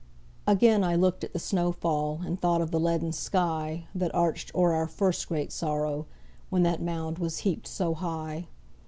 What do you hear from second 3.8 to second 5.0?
That arched o'er our